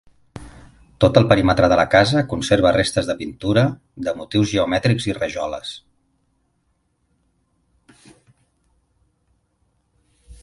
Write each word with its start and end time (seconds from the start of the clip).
Tot 1.03 1.17
el 1.19 1.25
perímetre 1.31 1.67
de 1.71 1.75
la 1.79 1.83
casa 1.95 2.21
conserva 2.31 2.71
restes 2.77 3.09
de 3.09 3.15
pintura 3.19 3.65
de 4.07 4.15
motius 4.21 4.53
geomètrics 4.55 5.07
i 5.11 5.15
rajoles. 5.17 5.75